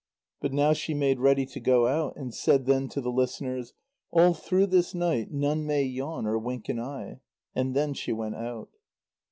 But 0.41 0.51
now 0.51 0.73
she 0.73 0.95
made 0.95 1.19
ready 1.19 1.45
to 1.45 1.59
go 1.59 1.85
out, 1.85 2.15
and 2.15 2.33
said 2.33 2.65
then 2.65 2.89
to 2.89 3.01
the 3.01 3.11
listeners: 3.11 3.75
"All 4.09 4.33
through 4.33 4.65
this 4.65 4.95
night 4.95 5.29
none 5.31 5.63
may 5.63 5.83
yawn 5.83 6.25
or 6.25 6.39
wink 6.39 6.69
an 6.69 6.79
eye." 6.79 7.19
And 7.53 7.75
then 7.75 7.93
she 7.93 8.11
went 8.11 8.33
out. 8.33 8.69